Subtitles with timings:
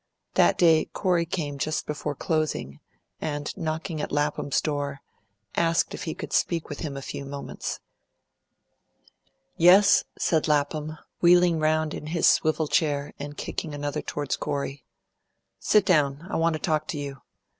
[0.33, 2.79] That day Corey came just before closing,
[3.19, 5.01] and, knocking at Lapham's door,
[5.55, 7.79] asked if he could speak with him a few moments.
[9.57, 14.83] "Yes," said Lapham, wheeling round in his swivel chair and kicking another towards Corey.
[15.59, 16.25] "Sit down.
[16.31, 17.21] I want to talk to you.